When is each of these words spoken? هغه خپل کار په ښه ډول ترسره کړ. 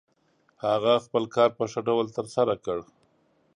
هغه 0.65 0.93
خپل 1.05 1.23
کار 1.35 1.49
په 1.57 1.63
ښه 1.71 1.81
ډول 1.87 2.05
ترسره 2.17 2.55
کړ. 2.65 2.79